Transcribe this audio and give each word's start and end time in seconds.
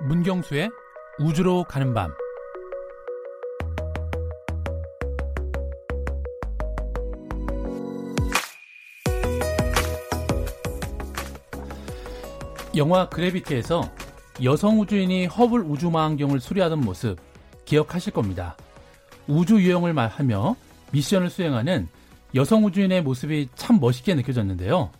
문경수의 0.00 0.70
우주로 1.18 1.64
가는 1.64 1.92
밤 1.92 2.12
영화 12.76 13.08
그래비티에서 13.08 13.90
여성 14.44 14.78
우주인이 14.80 15.26
허블 15.26 15.62
우주망원경을 15.62 16.38
수리하던 16.38 16.80
모습 16.80 17.16
기억하실 17.64 18.12
겁니다. 18.12 18.56
우주 19.26 19.56
유형을 19.56 19.94
하며 19.98 20.54
미션을 20.92 21.28
수행하는 21.28 21.88
여성 22.36 22.64
우주인의 22.64 23.02
모습이 23.02 23.48
참 23.56 23.80
멋있게 23.80 24.14
느껴졌는데요. 24.14 24.90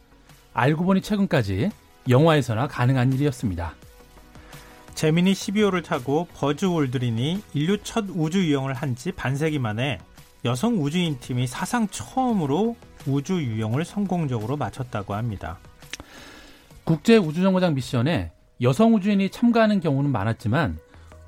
알고 0.55 0.85
보니 0.85 1.03
최근까지 1.03 1.71
영화에서나 2.09 2.67
가능한 2.67 3.13
일이었습니다. 3.13 3.75
재민이 4.99 5.33
12호를 5.33 5.85
타고 5.85 6.27
버즈 6.35 6.65
올드린이 6.65 7.41
인류 7.55 7.79
첫 7.85 8.07
우주 8.09 8.41
유영을 8.41 8.75
한 8.75 8.97
지 8.97 9.13
반세기 9.13 9.61
만에 9.61 10.01
여성 10.45 10.83
우주인 10.83 11.21
팀이 11.21 11.47
사상 11.47 11.87
처음으로 11.87 12.75
우주 13.07 13.35
유영을 13.35 13.85
성공적으로 13.85 14.57
마쳤다고 14.57 15.15
합니다. 15.15 15.61
국제 16.83 17.17
우주정거장 17.17 17.75
미션에 17.75 18.33
여성 18.61 18.93
우주인이 18.93 19.31
참가하는 19.31 19.79
경우는 19.79 20.11
많았지만 20.11 20.81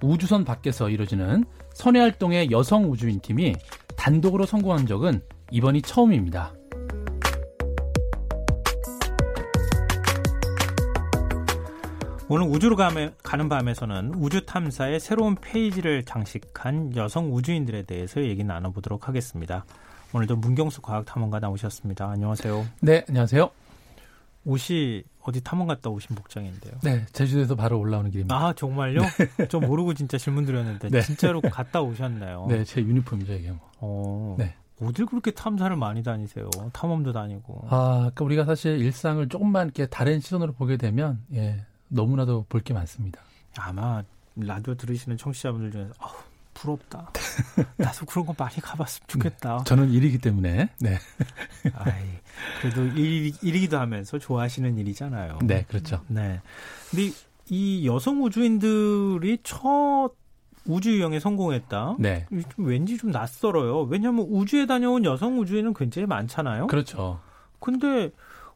우주선 0.03 0.45
밖에서 0.45 0.91
이루어지는 0.91 1.45
선외 1.73 2.01
활동의 2.01 2.51
여성 2.51 2.91
우주인 2.91 3.21
팀이 3.21 3.55
단독으로 3.97 4.47
성공한 4.47 4.87
적은 4.89 5.23
이번이 5.53 5.83
처음입니다. 5.83 6.55
오늘 12.33 12.47
우주로 12.47 12.77
가는 12.77 13.49
밤에서는 13.49 14.15
우주 14.15 14.47
탐사의 14.47 15.01
새로운 15.01 15.35
페이지를 15.35 16.05
장식한 16.05 16.95
여성 16.95 17.35
우주인들에 17.35 17.83
대해서 17.83 18.23
얘기 18.23 18.45
나눠보도록 18.45 19.09
하겠습니다. 19.09 19.65
오늘도 20.15 20.37
문경수 20.37 20.81
과학탐험가 20.81 21.41
나오셨습니다. 21.41 22.09
안녕하세요. 22.09 22.67
네, 22.83 23.05
안녕하세요. 23.09 23.51
옷이 24.45 25.03
어디 25.25 25.43
탐험 25.43 25.67
갔다 25.67 25.91
오신 25.91 26.15
복장인데요. 26.15 26.75
네, 26.85 27.05
제주도에서 27.13 27.57
바로 27.57 27.81
올라오는 27.81 28.09
길입니다. 28.13 28.33
아, 28.33 28.53
정말요? 28.53 29.01
네. 29.01 29.49
좀 29.51 29.67
모르고 29.67 29.95
진짜 29.95 30.17
질문 30.17 30.47
드렸는데 30.47 30.89
네. 30.89 31.01
진짜로 31.01 31.41
갔다 31.41 31.83
오셨나요? 31.83 32.47
네, 32.49 32.63
제 32.63 32.81
유니폼이죠, 32.81 33.33
이게 33.33 33.51
뭐. 33.51 33.59
어. 33.81 34.37
네. 34.39 34.55
어딜 34.81 35.07
그렇게 35.07 35.33
탐사를 35.33 35.75
많이 35.77 36.05
다니세요? 36.05 36.49
탐험도 36.73 37.13
다니고. 37.13 37.67
아, 37.71 37.97
그러니까 37.99 38.25
우리가 38.25 38.45
사실 38.45 38.79
일상을 38.79 39.29
조금만 39.29 39.67
이렇게 39.67 39.87
다른 39.87 40.21
시선으로 40.21 40.53
보게 40.53 40.77
되면 40.77 41.19
예, 41.35 41.67
너무나도 41.91 42.47
볼 42.49 42.63
게 42.63 42.73
많습니다. 42.75 43.21
아마 43.59 44.03
라디오 44.37 44.75
들으시는 44.75 45.17
청취자분들 45.17 45.71
중에서 45.73 45.91
어, 45.99 46.09
부럽다. 46.55 47.11
나도 47.77 48.07
그런 48.07 48.27
거 48.27 48.35
많이 48.39 48.57
가봤으면 48.57 49.07
좋겠다. 49.09 49.59
네, 49.59 49.65
저는 49.65 49.91
일이기 49.91 50.19
때문에. 50.19 50.71
네. 50.79 50.99
아이, 51.75 52.05
그래도 52.61 52.85
일, 52.99 53.33
일이기도 53.43 53.79
하면서 53.79 54.19
좋아하시는 54.19 54.79
일이잖아요. 54.79 55.41
네, 55.43 55.65
그렇죠. 55.69 56.03
네. 56.09 56.41
근데 56.91 57.11
이 57.49 57.87
여성 57.87 58.23
우주인들이 58.23 59.39
첫 59.43 60.13
우주 60.67 60.95
유형에 60.95 61.19
성공했다. 61.19 61.97
네. 61.99 62.27
좀 62.31 62.67
왠지 62.67 62.97
좀 62.99 63.11
낯설어요. 63.11 63.83
왜냐하면 63.83 64.27
우주에 64.29 64.67
다녀온 64.67 65.05
여성 65.05 65.39
우주인은 65.41 65.75
굉장히 65.75 66.07
많잖아요. 66.07 66.69
그렇죠. 66.69 67.21
근데 67.59 68.11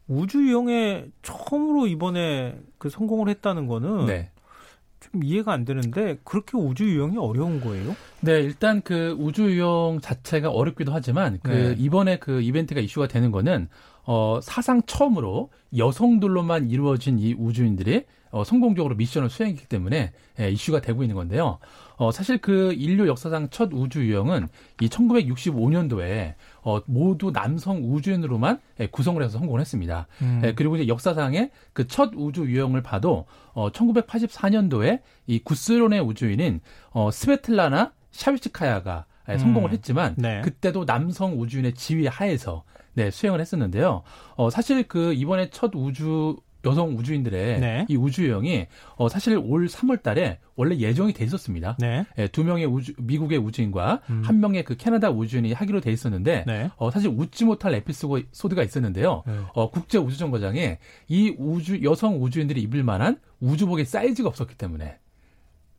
우주 0.08 0.46
유형에 0.46 1.06
처음으로 1.22 1.86
이번에 1.86 2.58
그 2.78 2.90
성공을 2.90 3.28
했다는 3.28 3.66
거는 3.66 4.06
네. 4.06 4.30
좀 5.00 5.22
이해가 5.22 5.52
안 5.52 5.64
되는데 5.64 6.18
그렇게 6.24 6.56
우주 6.56 6.84
유형이 6.84 7.18
어려운 7.18 7.60
거예요? 7.60 7.94
네, 8.20 8.40
일단 8.40 8.80
그 8.82 9.16
우주 9.18 9.44
유형 9.50 9.98
자체가 10.02 10.50
어렵기도 10.50 10.92
하지만 10.92 11.38
그 11.42 11.50
네. 11.50 11.74
이번에 11.78 12.18
그 12.18 12.40
이벤트가 12.40 12.80
이슈가 12.80 13.08
되는 13.08 13.30
거는 13.30 13.68
어 14.04 14.40
사상 14.42 14.82
처음으로 14.86 15.50
여성들로만 15.76 16.70
이루어진 16.70 17.18
이 17.18 17.34
우주인들이 17.34 18.04
어, 18.34 18.42
성공적으로 18.42 18.96
미션을 18.96 19.30
수행했기 19.30 19.66
때문에 19.66 20.10
예, 20.40 20.50
이슈가 20.50 20.80
되고 20.80 21.04
있는 21.04 21.14
건데요. 21.14 21.58
어, 21.96 22.10
사실 22.10 22.38
그 22.38 22.72
인류 22.72 23.06
역사상 23.06 23.48
첫 23.50 23.70
우주 23.72 24.04
유형은 24.04 24.48
이 24.80 24.88
1965년도에 24.88 26.34
어, 26.62 26.80
모두 26.86 27.30
남성 27.30 27.84
우주인으로만 27.84 28.58
예, 28.80 28.88
구성을 28.88 29.22
해서 29.22 29.38
성공을 29.38 29.60
했습니다. 29.60 30.08
음. 30.22 30.42
예, 30.44 30.52
그리고 30.52 30.74
이제 30.74 30.88
역사상의 30.88 31.52
그 31.72 31.84
첫 31.86 32.10
우주 32.16 32.44
유형을 32.46 32.82
봐도 32.82 33.26
어, 33.52 33.70
1984년도에 33.70 35.02
이 35.28 35.38
구스론의 35.38 36.00
우주인인 36.00 36.60
어, 36.90 37.12
스베틀라나 37.12 37.92
샤위츠카야가 38.10 39.06
예, 39.28 39.38
성공을 39.38 39.70
음. 39.70 39.72
했지만 39.74 40.16
네. 40.18 40.40
그때도 40.40 40.86
남성 40.86 41.40
우주인의 41.40 41.74
지휘 41.74 42.08
하에서 42.08 42.64
네, 42.94 43.12
수행을 43.12 43.40
했었는데요. 43.40 44.02
어, 44.34 44.50
사실 44.50 44.82
그 44.88 45.12
이번에 45.12 45.50
첫 45.50 45.70
우주 45.74 46.36
여성 46.64 46.96
우주인들의 46.96 47.60
네. 47.60 47.86
이 47.88 47.96
우주 47.96 48.28
여행이 48.28 48.66
어, 48.96 49.08
사실 49.08 49.36
올 49.36 49.66
3월 49.66 50.02
달에 50.02 50.38
원래 50.56 50.76
예정이 50.76 51.12
돼 51.12 51.24
있었습니다. 51.24 51.76
네. 51.80 52.04
예, 52.18 52.28
두 52.28 52.44
명의 52.44 52.66
우주, 52.66 52.92
미국의 52.98 53.38
우주인과 53.38 54.00
음. 54.10 54.22
한 54.24 54.40
명의 54.40 54.64
그 54.64 54.76
캐나다 54.76 55.10
우주인이 55.10 55.52
하기로 55.52 55.80
돼 55.80 55.92
있었는데 55.92 56.44
네. 56.46 56.70
어, 56.76 56.90
사실 56.90 57.10
웃지 57.10 57.44
못할 57.44 57.74
에피소드가 57.74 58.62
있었는데요. 58.62 59.22
네. 59.26 59.38
어, 59.54 59.70
국제 59.70 59.98
우주정거장에 59.98 60.78
이 61.08 61.34
우주 61.38 61.82
여성 61.82 62.22
우주인들이 62.22 62.60
입을 62.62 62.82
만한 62.82 63.18
우주복의 63.40 63.84
사이즈가 63.84 64.28
없었기 64.28 64.56
때문에 64.56 64.98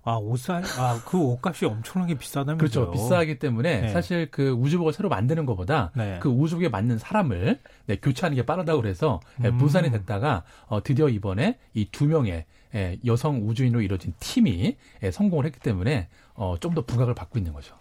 아, 0.05 0.17
옷살, 0.17 0.63
아, 0.77 1.01
그 1.05 1.17
옷값이 1.19 1.65
엄청나게 1.65 2.13
비싸다면서요? 2.15 2.57
그렇죠. 2.57 2.91
비싸기 2.91 3.39
때문에 3.39 3.81
네. 3.81 3.89
사실 3.89 4.29
그 4.31 4.51
우주복을 4.51 4.93
새로 4.93 5.09
만드는 5.09 5.45
것보다 5.45 5.91
네. 5.95 6.19
그 6.21 6.29
우주복에 6.29 6.69
맞는 6.69 6.99
사람을 6.99 7.59
네, 7.87 7.95
교체하는 7.97 8.35
게 8.35 8.45
빠르다고 8.45 8.81
그래서 8.81 9.19
예, 9.43 9.47
음. 9.49 9.57
부산이 9.57 9.89
됐다가 9.91 10.43
어, 10.67 10.81
드디어 10.83 11.09
이번에 11.09 11.57
이 11.73 11.85
두 11.91 12.05
명의 12.05 12.45
예, 12.75 12.99
여성 13.05 13.47
우주인으로 13.47 13.81
이루어진 13.81 14.13
팀이 14.19 14.77
예, 15.03 15.11
성공을 15.11 15.45
했기 15.45 15.59
때문에 15.59 16.07
어, 16.35 16.55
좀 16.59 16.75
더 16.75 16.81
부각을 16.85 17.15
받고 17.15 17.39
있는 17.39 17.51
거죠. 17.53 17.75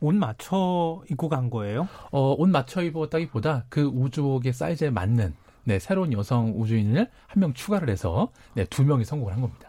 옷 0.00 0.14
맞춰 0.14 1.02
입고 1.10 1.28
간 1.28 1.50
거예요? 1.50 1.86
어, 2.12 2.34
옷 2.38 2.48
맞춰 2.48 2.82
입었다기보다 2.82 3.64
그 3.68 3.82
우주복의 3.82 4.52
사이즈에 4.52 4.90
맞는 4.90 5.34
네, 5.64 5.78
새로운 5.78 6.12
여성 6.14 6.54
우주인을 6.56 7.10
한 7.26 7.40
명 7.40 7.52
추가를 7.52 7.90
해서 7.90 8.30
네, 8.54 8.64
두 8.64 8.84
명이 8.84 9.04
성공을 9.04 9.34
한 9.34 9.42
겁니다. 9.42 9.67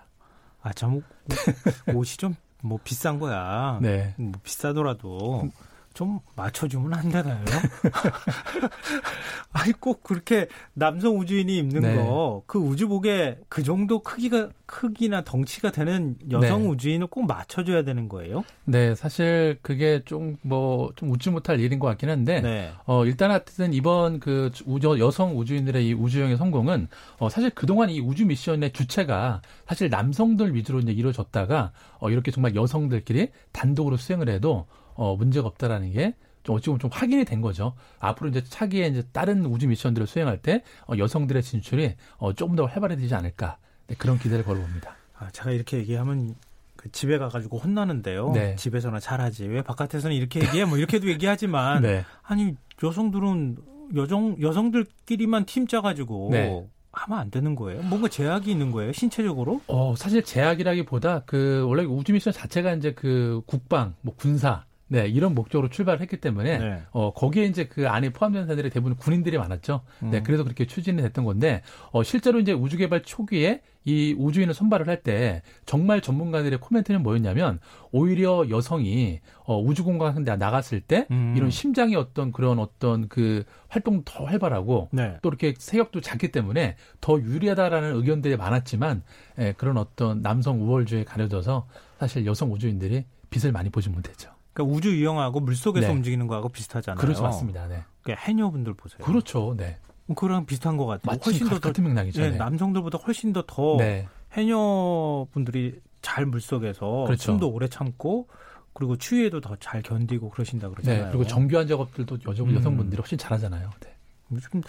아, 0.62 0.74
참, 0.74 1.02
옷이 1.96 2.18
좀, 2.18 2.36
뭐, 2.62 2.80
비싼 2.84 3.20
거야. 3.20 3.80
네. 3.82 4.14
뭐, 4.18 4.34
비싸더라도. 4.44 5.50
좀 5.94 6.20
맞춰주면 6.36 6.94
안 6.94 7.10
되나요? 7.10 7.44
아니 9.52 9.74
꼭 9.74 10.04
그렇게 10.04 10.48
남성 10.74 11.18
우주인이 11.18 11.58
입는 11.58 11.82
네. 11.82 11.96
거그 11.96 12.60
우주복에 12.60 13.40
그 13.50 13.64
정도 13.64 14.00
크기가 14.00 14.50
크기나 14.66 15.24
덩치가 15.24 15.72
되는 15.72 16.16
여성 16.30 16.64
네. 16.64 16.70
우주인을 16.70 17.08
꼭 17.08 17.26
맞춰줘야 17.26 17.84
되는 17.84 18.08
거예요? 18.08 18.44
네, 18.66 18.94
사실 18.94 19.58
그게 19.62 20.04
좀 20.06 20.38
뭐좀 20.44 20.44
뭐, 20.44 20.92
좀 20.96 21.12
웃지 21.12 21.32
못할 21.32 21.60
일인 21.60 21.80
것 21.80 21.88
같긴 21.88 22.10
한데 22.10 22.42
네. 22.42 22.72
어 22.86 23.06
일단 23.06 23.32
하여튼 23.32 23.74
이번 23.74 24.20
그 24.20 24.52
우주 24.66 25.00
여성 25.00 25.38
우주인들의 25.38 25.88
이 25.88 25.94
우주형의 25.94 26.38
성공은 26.38 26.88
어 27.18 27.30
사실 27.30 27.50
그동안 27.50 27.90
이 27.90 28.00
우주 28.00 28.26
미션의 28.26 28.74
주체가 28.74 29.42
사실 29.68 29.90
남성들 29.90 30.54
위주로 30.54 30.80
이제 30.80 30.92
이루어졌다가 30.92 31.72
어 31.98 32.10
이렇게 32.12 32.32
정말 32.32 32.56
여성들끼리 32.56 33.30
단독으로 33.52 33.98
수행을 33.98 34.30
해도 34.30 34.68
어, 35.00 35.16
문제가 35.16 35.48
없다라는 35.48 35.94
게 35.94 36.14
좀 36.44 36.56
어찌 36.56 36.68
보면 36.68 36.80
좀 36.80 36.90
확인이 36.92 37.26
된 37.26 37.42
거죠. 37.42 37.74
앞으로 38.00 38.30
이제 38.30 38.44
차기에 38.44 38.88
이제 38.88 39.04
다른 39.12 39.46
우주 39.46 39.68
미션들을 39.68 40.08
수행할 40.08 40.42
때 40.42 40.64
어, 40.88 40.94
여성들의 40.98 41.44
진출이 41.44 41.96
어, 42.18 42.34
조금 42.34 42.56
더 42.56 42.66
활발해지지 42.66 43.14
않을까 43.14 43.58
네, 43.88 43.96
그런 43.98 44.18
기대를 44.18 44.46
걸어봅니다. 44.46 44.96
아, 45.18 45.30
제가 45.32 45.52
이렇게 45.52 45.78
얘기하면 45.78 46.36
그 46.76 46.92
집에 46.92 47.18
가가지고 47.18 47.58
혼나는데요. 47.58 48.32
네. 48.32 48.56
집에서나 48.56 49.00
잘하지. 49.00 49.48
왜 49.48 49.62
바깥에서는 49.62 50.16
이렇게 50.16 50.40
얘기해? 50.42 50.66
뭐 50.66 50.78
이렇게도 50.78 51.10
얘기하지만 51.12 51.82
네. 51.82 52.06
아니 52.24 52.56
여성들은 52.82 53.58
여성 53.96 54.38
여성들끼리만 54.42 55.46
팀 55.46 55.68
짜가지고 55.68 56.30
네. 56.32 56.66
하면 56.94 57.20
안 57.20 57.30
되는 57.30 57.56
거예요? 57.56 57.82
뭔가 57.84 58.08
제약이 58.08 58.50
있는 58.50 58.72
거예요? 58.72 58.94
신체적으로? 58.94 59.62
어 59.68 59.94
사실 59.98 60.24
제약이라기보다 60.24 61.24
그 61.26 61.66
원래 61.68 61.84
우주 61.84 62.14
미션 62.14 62.32
자체가 62.34 62.74
이제 62.74 62.94
그 62.94 63.42
국방, 63.46 63.96
뭐 64.02 64.16
군사 64.18 64.64
네, 64.92 65.08
이런 65.08 65.36
목적으로 65.36 65.70
출발을 65.70 66.02
했기 66.02 66.18
때문에 66.18 66.58
네. 66.58 66.82
어 66.92 67.14
거기에 67.14 67.46
이제 67.46 67.66
그 67.66 67.88
안에 67.88 68.10
포함된 68.10 68.44
사람들이 68.44 68.70
대부분 68.72 68.98
군인들이 68.98 69.38
많았죠. 69.38 69.82
네, 70.00 70.06
음. 70.06 70.12
네, 70.12 70.24
그래서 70.24 70.44
그렇게 70.44 70.66
추진이 70.66 71.02
됐던 71.02 71.26
건데 71.26 71.62
어 71.92 72.04
실제로 72.04 72.40
이제 72.40 72.52
우주 72.52 72.76
개발 72.78 73.04
초기에 73.04 73.62
이 73.86 74.14
우주인을 74.18 74.54
선발을 74.54 74.88
할 74.88 75.00
때 75.02 75.42
정말 75.66 76.02
전문가들의 76.02 76.60
코멘트는 76.60 77.02
뭐였냐면 77.04 77.60
오히려 77.92 78.50
여성이 78.50 79.22
어 79.46 79.58
우주 79.62 79.86
공간 79.86 80.10
같은 80.10 80.26
데 80.26 80.36
나갔을 80.36 80.82
때 80.82 81.08
음. 81.12 81.34
이런 81.38 81.50
심장의 81.50 81.96
어떤 81.96 82.32
그런 82.34 82.60
어떤 82.60 83.08
그 83.08 83.44
활동 83.70 84.02
더 84.04 84.26
활발하고 84.26 84.90
네. 84.92 85.18
또 85.22 85.30
이렇게 85.30 85.54
세력도 85.58 86.02
작기 86.02 86.32
때문에 86.32 86.76
더 87.00 87.20
유리하다라는 87.20 87.96
의견들이 87.96 88.36
많았지만 88.36 89.04
예, 89.40 89.54
그런 89.58 89.78
어떤 89.78 90.22
남성 90.22 90.62
우월주의에 90.62 91.06
가려져서 91.06 91.68
사실 92.00 92.26
여성 92.26 92.52
우주인들이 92.52 93.06
빛을 93.30 93.52
많이 93.52 93.70
보지 93.70 93.90
못했죠. 93.90 94.32
그러니까 94.54 94.76
우주 94.76 94.96
유형하고 94.96 95.40
물 95.40 95.56
속에서 95.56 95.88
네. 95.88 95.94
움직이는 95.94 96.28
거하고 96.28 96.50
비슷하잖아요. 96.50 97.00
그렇죠, 97.00 97.24
맞습니다. 97.24 97.68
네. 97.68 97.84
그러니까 98.02 98.26
해녀분들 98.26 98.74
보세요. 98.74 99.00
그렇죠, 99.06 99.54
네. 99.58 99.78
뭐 100.06 100.16
그거랑 100.16 100.46
비슷한 100.46 100.76
것 100.78 100.86
같아요. 100.86 101.18
훨씬 101.24 101.48
더 101.48 101.60
같은 101.60 101.84
맥락이죠. 101.84 102.22
네, 102.22 102.32
네. 102.32 102.38
남성들보다 102.38 102.98
훨씬 102.98 103.32
더더 103.34 103.78
네. 103.78 104.08
해녀분들이 104.34 105.80
잘 106.02 106.26
물속에서 106.26 107.04
그렇죠. 107.06 107.24
숨도 107.24 107.50
오래 107.50 107.68
참고 107.68 108.28
그리고 108.74 108.96
추위에도 108.96 109.42
더 109.42 109.56
잘 109.60 109.82
견디고 109.82 110.30
그러신다 110.30 110.70
그러잖아요. 110.70 111.06
네, 111.06 111.10
그리고 111.12 111.28
정규한 111.28 111.68
작업들도 111.68 112.18
여성 112.28 112.50
음. 112.50 112.56
여성분들이 112.56 113.00
훨씬 113.00 113.18
잘하잖아요. 113.18 113.70
네. 113.82 114.40
지금 114.42 114.62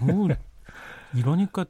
너무 0.00 0.28
이러니까 1.14 1.64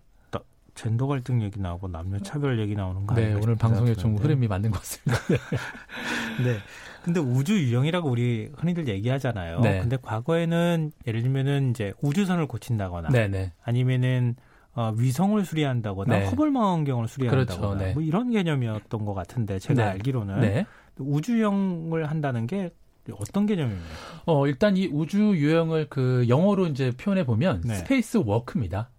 젠더 0.78 1.08
갈등 1.08 1.42
얘기 1.42 1.58
나오고 1.58 1.88
남녀 1.88 2.20
차별 2.20 2.60
얘기 2.60 2.76
나오는 2.76 3.04
거 3.04 3.16
네, 3.16 3.34
오늘 3.34 3.56
방송에 3.56 3.94
좀 3.94 4.16
흐름이 4.16 4.46
맞는 4.46 4.70
것 4.70 4.78
같습니다. 4.78 5.20
네. 6.44 6.58
근데 7.02 7.18
우주 7.18 7.58
유영이라고 7.58 8.08
우리 8.08 8.48
흔히들 8.56 8.86
얘기하잖아요. 8.86 9.60
네. 9.60 9.80
근데 9.80 9.96
과거에는 10.00 10.92
예를 11.06 11.22
들면은 11.22 11.70
이제 11.70 11.92
우주선을 12.00 12.46
고친다거나 12.46 13.08
네네. 13.08 13.28
네. 13.28 13.52
아니면은 13.60 14.36
어, 14.74 14.94
위성을 14.96 15.44
수리한다거나 15.44 16.16
네. 16.16 16.26
허블 16.26 16.52
망원경을 16.52 17.08
수리한다거나 17.08 17.58
그렇죠. 17.58 17.84
네. 17.84 17.94
뭐 17.94 18.02
이런 18.02 18.30
개념이었던 18.30 19.04
것 19.04 19.14
같은데 19.14 19.58
제가 19.58 19.82
네. 19.82 19.90
알기로는 19.90 20.40
네. 20.40 20.66
우주 20.96 21.22
유영을 21.22 22.08
한다는 22.08 22.46
게 22.46 22.70
어떤 23.18 23.46
개념입니까? 23.46 23.84
어, 24.26 24.46
일단 24.46 24.76
이 24.76 24.86
우주 24.86 25.18
유영을 25.18 25.88
그 25.88 26.26
영어로 26.28 26.68
이제 26.68 26.92
표현해 26.92 27.24
보면 27.24 27.62
네. 27.64 27.74
space 27.74 28.18
walk입니다. 28.24 28.90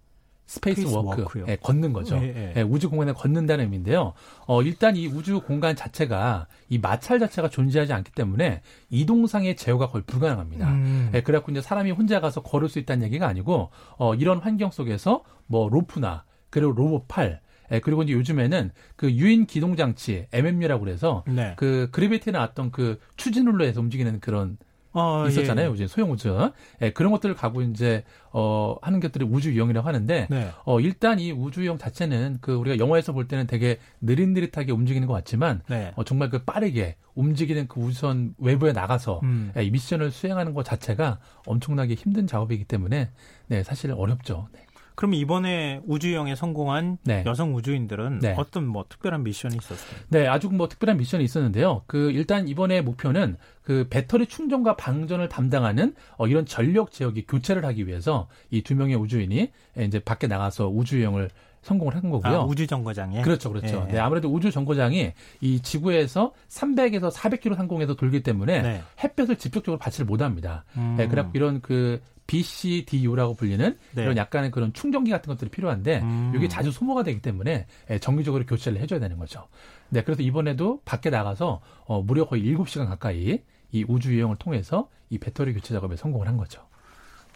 space, 0.50 0.82
space 0.82 0.96
walk, 0.96 1.46
예, 1.48 1.58
걷는 1.58 1.94
거죠. 1.94 2.16
예, 2.16 2.24
예. 2.24 2.54
예, 2.58 2.62
우주 2.64 2.90
공간에 2.90 3.12
걷는다는 3.12 3.66
의미인데요. 3.66 4.14
어, 4.48 4.64
일단 4.64 4.96
이 4.96 5.06
우주 5.06 5.42
공간 5.42 5.76
자체가 5.76 6.48
이 6.70 6.80
마찰 6.80 7.20
자체가 7.20 7.50
존재하지 7.50 7.94
않기 7.94 8.12
때문에 8.14 8.62
이동상의 8.90 9.56
제어가 9.56 9.90
거의 9.90 10.04
불가능합니다. 10.08 10.68
음. 10.68 11.12
예, 11.14 11.22
그래갖고 11.22 11.52
이제 11.52 11.62
사람이 11.62 11.92
혼자 11.92 12.20
가서 12.20 12.42
걸을 12.42 12.68
수 12.68 12.80
있다는 12.80 13.06
얘기가 13.06 13.28
아니고 13.28 13.70
어, 14.00 14.16
이런 14.16 14.40
환경 14.40 14.72
속에서 14.72 15.24
뭐 15.46 15.70
로프나 15.70 16.24
그리고 16.50 16.72
로봇 16.72 17.08
팔 17.08 17.42
예, 17.72 17.80
그리고 17.80 18.02
이제 18.02 18.14
요즘에는 18.14 18.72
그 18.96 19.12
유인 19.12 19.46
기동 19.46 19.76
장치 19.76 20.26
MMU라고 20.32 20.84
그래서 20.84 21.24
네. 21.28 21.54
그 21.58 21.90
그래비티 21.92 22.32
나왔던 22.32 22.72
그 22.72 22.98
추진룰로 23.18 23.66
해서 23.66 23.82
움직이는 23.82 24.20
그런 24.20 24.58
어, 24.92 25.28
있었잖아요. 25.28 25.70
예. 25.70 25.74
이제 25.74 25.88
소형 25.88 26.12
우주. 26.12 26.52
예, 26.82 26.92
그런 26.92 27.12
것들을 27.12 27.36
가고 27.36 27.62
이제 27.62 28.04
어 28.32 28.76
하는 28.82 29.00
것들이 29.00 29.26
우주 29.26 29.52
유형이라고 29.54 29.88
하는데 29.88 30.28
네. 30.30 30.50
어 30.66 30.80
일단 30.80 31.20
이 31.20 31.32
우주 31.32 31.62
유형 31.62 31.78
자체는 31.78 32.40
그 32.42 32.54
우리가 32.54 32.78
영화에서 32.78 33.12
볼 33.14 33.28
때는 33.28 33.48
되게 33.48 33.80
느릿느릿하게 34.02 34.72
움직이는 34.72 35.08
것 35.08 35.14
같지만 35.14 35.62
네. 35.68 35.92
어 35.96 36.04
정말 36.04 36.30
그 36.30 36.44
빠르게 36.44 36.96
움직이는 37.16 37.68
그 37.68 37.80
우주선 37.80 38.34
외부에 38.38 38.72
나가서 38.72 39.20
음. 39.24 39.52
예, 39.58 39.64
이 39.64 39.72
미션을 39.72 40.12
수행하는 40.12 40.54
것 40.54 40.64
자체가 40.64 41.20
엄청나게 41.46 41.94
힘든 41.96 42.28
작업이기 42.28 42.66
때문에 42.66 43.10
네, 43.48 43.64
사실 43.64 43.92
어렵죠. 43.92 44.48
네. 44.54 44.66
그럼 45.00 45.14
이번에 45.14 45.80
우주형에 45.88 46.36
성공한 46.36 46.98
네. 47.04 47.24
여성 47.26 47.56
우주인들은 47.56 48.20
네. 48.20 48.36
어떤 48.38 48.68
뭐 48.68 48.84
특별한 48.90 49.24
미션이 49.24 49.56
있었어요? 49.56 49.98
네, 50.10 50.28
아주 50.28 50.50
뭐 50.50 50.68
특별한 50.68 50.98
미션이 50.98 51.24
있었는데요. 51.24 51.84
그 51.88 52.12
일단 52.12 52.50
이번에 52.50 52.82
목표는 52.82 53.38
그 53.62 53.88
배터리 53.90 54.28
충전과 54.28 54.76
방전을 54.76 55.30
담당하는 55.30 55.96
어 56.18 56.28
이런 56.28 56.46
전력 56.46 56.92
지역이 56.92 57.28
교체를 57.28 57.64
하기 57.64 57.88
위해서 57.88 58.28
이 58.52 58.62
두 58.62 58.76
명의 58.76 58.98
우주인이 58.98 59.50
이제 59.78 60.00
밖에 60.00 60.28
나가서 60.28 60.68
우주형을 60.68 61.30
성공을 61.62 61.96
한 61.96 62.10
거고요. 62.10 62.34
아, 62.42 62.44
우주 62.44 62.68
정거장에 62.68 63.22
그렇죠, 63.22 63.54
그렇죠. 63.54 63.86
예, 63.88 63.94
네, 63.94 64.00
아무래도 64.00 64.30
우주 64.30 64.52
정거장이 64.52 65.14
이 65.40 65.62
지구에서 65.62 66.34
300에서 66.50 67.10
400km 67.10 67.56
상공에서 67.56 67.96
돌기 67.96 68.22
때문에 68.22 68.62
네. 68.62 68.84
햇볕을 69.02 69.38
직접적으로 69.38 69.80
받지를 69.80 70.06
못합니다. 70.06 70.66
음. 70.76 70.96
네, 70.98 71.08
그래서 71.08 71.30
이런 71.34 71.62
그 71.62 72.02
BCDU라고 72.30 73.34
불리는 73.34 73.78
네. 73.96 74.04
이런 74.04 74.16
약간의 74.16 74.52
그런 74.52 74.72
충전기 74.74 75.10
같은 75.12 75.32
것들이 75.32 75.50
필요한데 75.50 76.00
음. 76.02 76.34
이게 76.36 76.48
자주 76.48 76.72
소모가 76.72 77.04
되기 77.04 77.22
때문에 77.22 77.66
예, 77.90 78.00
정기적으로 78.00 78.46
교체를 78.46 78.80
해줘야 78.80 79.00
되는 79.00 79.18
거죠. 79.18 79.48
네, 79.90 80.04
그래서 80.04 80.22
이번에도 80.22 80.82
밖에 80.86 81.10
나가서 81.10 81.62
어, 81.86 82.02
무려 82.02 82.26
거의 82.26 82.44
7시간 82.44 82.88
가까이 82.88 83.42
이 83.72 83.86
우주 83.88 84.14
유형을 84.14 84.36
통해서 84.38 84.90
이 85.10 85.18
배터리 85.18 85.54
교체 85.54 85.74
작업에 85.74 85.96
성공을 85.96 86.28
한 86.28 86.38
거죠. 86.38 86.62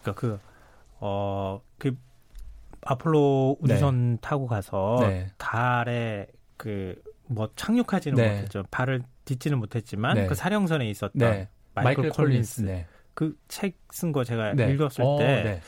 그러니까 0.01 0.19
그, 0.19 0.39
어, 0.99 1.61
그 1.79 1.97
아폴로 2.81 3.57
우주선 3.61 4.11
네. 4.11 4.17
타고 4.21 4.47
가서 4.47 4.97
네. 5.01 5.27
달에 5.37 6.27
그 6.57 6.95
뭐 7.27 7.49
착륙하지는 7.55 8.15
네. 8.15 8.35
못했죠. 8.35 8.63
발을 8.71 9.01
딛지는 9.25 9.57
못했지만 9.59 10.15
네. 10.15 10.27
그 10.27 10.35
사령선에 10.35 10.89
있었던 10.89 11.11
네. 11.15 11.49
마이클, 11.73 12.03
마이클 12.03 12.09
콜린스. 12.09 12.85
콜린스. 13.15 13.37
그책 13.47 13.77
쓴 13.91 14.11
거 14.11 14.23
제가 14.23 14.53
네. 14.53 14.71
읽었을 14.73 15.03
어, 15.03 15.17
때, 15.17 15.43
네. 15.43 15.61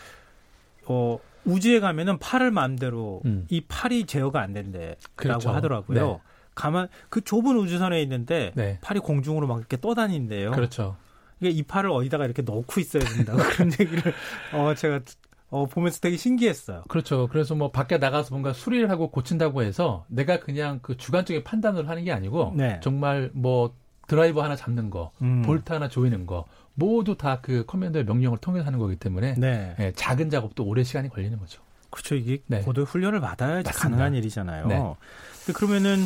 어, 0.86 1.20
우주에 1.46 1.80
가면은 1.80 2.18
팔을 2.18 2.52
마음대로 2.52 3.22
음. 3.26 3.46
이 3.50 3.62
팔이 3.62 4.06
제어가 4.06 4.42
안 4.42 4.54
된대라고 4.54 4.98
그렇죠. 5.16 5.52
하더라고요. 5.52 6.08
네. 6.08 6.20
가만 6.56 6.88
그 7.10 7.22
좁은 7.22 7.58
우주선에 7.58 8.02
있는데 8.04 8.52
네. 8.56 8.80
팔이 8.82 9.00
공중으로 9.02 9.46
막 9.46 9.60
이렇게 9.60 9.78
떠다닌대요. 9.80 10.52
그렇죠. 10.52 10.96
이게 11.40 11.50
이 11.50 11.64
팔을 11.64 11.92
어디다가 11.92 12.26
이렇게 12.26 12.42
넣고 12.42 12.80
있어야 12.80 13.04
된다고 13.04 13.38
그런 13.52 13.72
얘기를 13.80 14.14
어 14.54 14.74
제가 14.74 15.02
어 15.50 15.66
보면서 15.66 16.00
되게 16.00 16.18
신기했어요. 16.18 16.84
그렇죠. 16.88 17.28
그래서 17.28 17.56
뭐 17.56 17.72
밖에 17.72 17.98
나가서 17.98 18.30
뭔가 18.32 18.54
수리를 18.54 18.90
하고 18.90 19.12
고친다고 19.12 19.64
해서 19.64 20.06
내가 20.08 20.40
그냥 20.40 20.80
그 20.82 20.96
주관적인 20.98 21.44
판단을 21.44 21.90
하는 21.90 22.06
게 22.06 22.12
아니고 22.12 22.54
네. 22.56 22.80
정말 22.82 23.30
뭐 23.34 23.76
드라이버 24.08 24.44
하나 24.44 24.56
잡는 24.56 24.90
거, 24.90 25.12
음. 25.22 25.42
볼트 25.42 25.74
하나 25.74 25.90
조이는 25.90 26.26
거 26.26 26.46
모두 26.76 27.16
다 27.18 27.40
그 27.42 27.66
커맨더의 27.66 28.06
명령을 28.06 28.38
통해서 28.38 28.66
하는 28.68 28.80
거기 28.80 28.96
때문에 28.96 29.36
네. 29.38 29.76
예, 29.80 29.92
작은 29.96 30.30
작업도 30.30 30.64
오래 30.64 30.84
시간이 30.84 31.10
걸리는 31.10 31.38
거죠. 31.40 31.62
그렇죠. 31.90 32.16
이게 32.16 32.40
네. 32.48 32.62
고도 32.62 32.84
훈련을 32.84 33.20
받아야지 33.22 33.66
맞습니다. 33.66 33.90
가능한 33.90 34.16
일이잖아요. 34.16 34.68
네. 34.68 35.54
그러면은 35.54 36.06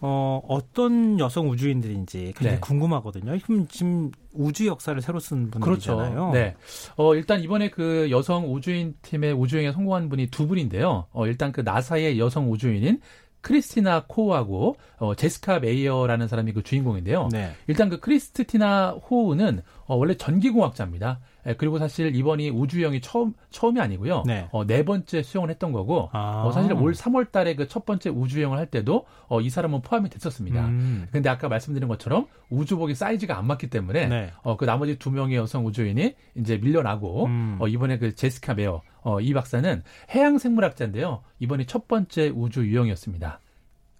어, 0.00 0.42
어떤 0.48 1.18
여성 1.18 1.48
우주인들인지 1.48 2.34
굉장히 2.36 2.56
네. 2.56 2.60
궁금하거든요. 2.60 3.38
그럼 3.46 3.66
지금 3.68 4.10
우주 4.34 4.66
역사를 4.66 5.00
새로 5.00 5.18
쓴 5.18 5.50
분들이잖아요. 5.50 6.10
그렇죠. 6.12 6.32
네. 6.32 6.56
어, 6.96 7.14
일단 7.14 7.40
이번에 7.40 7.70
그 7.70 8.08
여성 8.10 8.52
우주인 8.52 8.94
팀의 9.00 9.32
우주여행에 9.32 9.72
성공한 9.72 10.08
분이 10.10 10.26
두 10.26 10.46
분인데요. 10.46 11.06
어, 11.12 11.26
일단 11.26 11.52
그 11.52 11.62
나사의 11.62 12.18
여성 12.18 12.50
우주인인 12.50 13.00
크리스티나 13.44 14.04
코크하고 14.08 14.76
어, 14.98 15.14
제시카 15.14 15.58
메이어라는 15.60 16.28
사람이 16.28 16.52
그 16.54 16.62
주인공인데요. 16.62 17.28
네. 17.30 17.52
일단 17.66 17.90
그 17.90 18.00
크리스티나 18.00 18.92
코크는 19.10 19.60
어, 19.86 19.96
원래 19.96 20.16
전기공학자입니다. 20.16 21.20
예, 21.46 21.54
그리고 21.54 21.78
사실 21.78 22.16
이번이 22.16 22.48
우주 22.48 22.63
유영이 22.63 23.02
처음 23.02 23.34
처음이 23.50 23.78
아니고요. 23.78 24.22
네, 24.26 24.48
어, 24.50 24.66
네 24.66 24.82
번째 24.82 25.22
유영을 25.22 25.50
했던 25.50 25.72
거고 25.72 26.08
아. 26.12 26.44
어, 26.46 26.52
사실 26.52 26.72
올 26.72 26.92
3월 26.94 27.30
달에 27.30 27.54
그 27.54 27.68
첫 27.74 27.84
번째 27.86 28.08
우주 28.10 28.21
유영을 28.21 28.56
할 28.56 28.66
때도 28.66 29.04
어, 29.26 29.40
이 29.40 29.50
사람은 29.50 29.82
포함이 29.82 30.08
됐었습니다. 30.08 30.64
음. 30.66 31.08
근데 31.10 31.28
아까 31.28 31.48
말씀드린 31.48 31.88
것처럼 31.88 32.26
우주복이 32.50 32.94
사이즈가 32.94 33.36
안 33.36 33.48
맞기 33.48 33.68
때문에 33.68 34.06
네. 34.06 34.30
어, 34.42 34.56
그 34.56 34.64
나머지 34.64 34.96
두 34.96 35.10
명의 35.10 35.36
여성 35.36 35.66
우주인이 35.66 36.14
이제 36.36 36.56
밀려나고 36.56 37.26
음. 37.26 37.56
어, 37.58 37.66
이번에 37.66 37.98
그 37.98 38.14
제시카 38.14 38.54
메이어 38.54 38.80
어, 39.04 39.20
이 39.20 39.32
박사는 39.32 39.82
해양 40.14 40.38
생물학자인데요. 40.38 41.22
이번이 41.38 41.66
첫 41.66 41.86
번째 41.86 42.30
우주 42.34 42.66
유형이었습니다. 42.66 43.38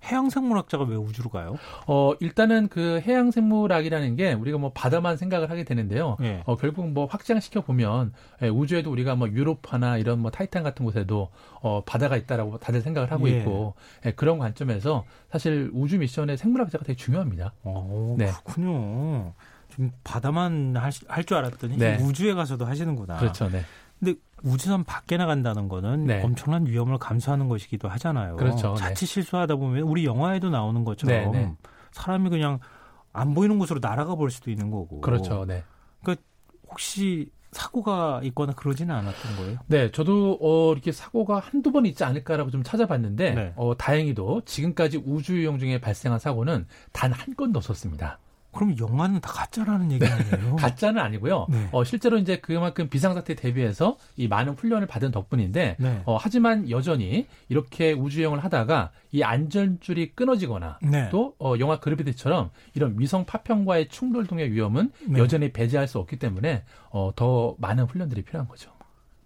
해양 0.06 0.28
생물학자가 0.28 0.84
왜 0.84 0.96
우주로 0.96 1.30
가요? 1.30 1.56
어, 1.86 2.12
일단은 2.20 2.68
그 2.68 3.00
해양 3.06 3.30
생물학이라는 3.30 4.16
게 4.16 4.34
우리가 4.34 4.58
뭐 4.58 4.70
바다만 4.74 5.16
생각을 5.16 5.48
하게 5.48 5.64
되는데요. 5.64 6.18
예. 6.20 6.42
어, 6.44 6.56
결국 6.56 6.90
뭐 6.90 7.06
확장시켜 7.06 7.62
보면 7.62 8.12
예, 8.42 8.48
우주에도 8.48 8.90
우리가 8.90 9.14
뭐 9.14 9.28
유로파나 9.28 9.96
이런 9.96 10.18
뭐 10.18 10.30
타이탄 10.30 10.62
같은 10.62 10.84
곳에도 10.84 11.30
어, 11.62 11.82
바다가 11.86 12.18
있다라고 12.18 12.58
다들 12.58 12.82
생각을 12.82 13.10
하고 13.12 13.30
예. 13.30 13.38
있고 13.38 13.74
예, 14.04 14.10
그런 14.12 14.38
관점에서 14.38 15.06
사실 15.30 15.70
우주 15.72 15.98
미션의 15.98 16.36
생물학자가 16.36 16.84
되게 16.84 16.96
중요합니다. 16.96 17.54
오, 17.64 18.16
네. 18.18 18.26
그렇군요. 18.26 19.32
지금 19.70 19.90
바다만 20.04 20.76
할 20.76 21.24
줄 21.24 21.36
알았더니 21.38 21.78
네. 21.78 21.96
우주에 22.02 22.34
가서도 22.34 22.66
하시는구나. 22.66 23.16
그렇죠. 23.16 23.48
네. 23.48 23.62
근데 23.98 24.18
우주선 24.44 24.84
밖에 24.84 25.16
나간다는 25.16 25.68
거는 25.68 26.04
네. 26.04 26.22
엄청난 26.22 26.66
위험을 26.66 26.98
감수하는 26.98 27.48
것이기도 27.48 27.88
하잖아요. 27.88 28.36
그렇죠. 28.36 28.74
네. 28.74 28.80
자칫 28.80 29.06
네. 29.06 29.12
실수하다 29.14 29.56
보면 29.56 29.82
우리 29.84 30.04
영화에도 30.04 30.50
나오는 30.50 30.84
것처럼 30.84 31.32
네, 31.32 31.38
네. 31.40 31.52
사람이 31.92 32.28
그냥 32.30 32.58
안 33.12 33.32
보이는 33.34 33.58
곳으로 33.58 33.80
날아가 33.80 34.14
볼 34.16 34.30
수도 34.30 34.50
있는 34.50 34.70
거고. 34.70 35.00
그렇죠. 35.00 35.44
네. 35.46 35.64
그러니까 36.02 36.22
혹시 36.68 37.30
사고가 37.52 38.20
있거나 38.24 38.52
그러지는 38.52 38.94
않았던 38.96 39.36
거예요? 39.36 39.58
네, 39.68 39.90
저도 39.92 40.38
어, 40.42 40.72
이렇게 40.72 40.90
사고가 40.92 41.38
한두 41.38 41.70
번 41.70 41.86
있지 41.86 42.02
않을까라고 42.04 42.50
좀 42.50 42.62
찾아봤는데 42.64 43.30
네. 43.34 43.52
어, 43.56 43.76
다행히도 43.76 44.42
지금까지 44.44 45.02
우주유영 45.06 45.58
중에 45.60 45.80
발생한 45.80 46.18
사고는 46.18 46.66
단 46.92 47.12
한 47.12 47.36
건도 47.36 47.58
없었습니다. 47.58 48.18
그럼 48.54 48.76
영화는 48.78 49.20
다 49.20 49.32
가짜라는 49.32 49.92
얘기 49.92 50.06
아니에요? 50.06 50.56
가짜는 50.56 51.00
아니고요. 51.00 51.46
네. 51.50 51.68
어, 51.72 51.84
실제로 51.84 52.16
이제 52.18 52.38
그만큼 52.38 52.88
비상사태 52.88 53.34
대비해서 53.34 53.98
이 54.16 54.28
많은 54.28 54.54
훈련을 54.54 54.86
받은 54.86 55.10
덕분인데, 55.10 55.76
네. 55.78 56.02
어, 56.06 56.16
하지만 56.16 56.70
여전히 56.70 57.26
이렇게 57.48 57.92
우주여행을 57.92 58.42
하다가 58.42 58.92
이 59.12 59.22
안전줄이 59.22 60.12
끊어지거나 60.14 60.78
네. 60.82 61.08
또 61.10 61.34
어, 61.38 61.54
영화 61.58 61.78
그래비티처럼 61.78 62.50
이런 62.74 62.94
위성 62.98 63.24
파편과의 63.26 63.88
충돌 63.88 64.26
등의 64.26 64.52
위험은 64.52 64.90
네. 65.08 65.18
여전히 65.18 65.52
배제할 65.52 65.86
수 65.88 65.98
없기 65.98 66.18
때문에 66.18 66.64
어, 66.90 67.10
더 67.14 67.54
많은 67.58 67.84
훈련들이 67.84 68.22
필요한 68.22 68.48
거죠. 68.48 68.70